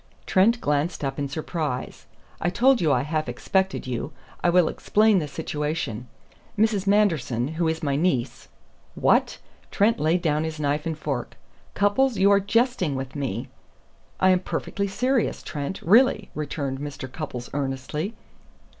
[0.25, 2.07] Trent glanced up in surprise.
[2.41, 4.11] "I told you I half expected you.
[4.43, 6.07] I will explain the situation.
[6.57, 6.87] Mrs.
[6.87, 8.47] Manderson, who is my niece"
[8.95, 9.37] "What!"
[9.69, 11.37] Trent laid down his knife and fork.
[11.75, 13.49] "Cupples, you are jesting with me."
[14.19, 17.07] "I am perfectly serious, Trent, really," returned Mr.
[17.07, 18.15] Cupples earnestly.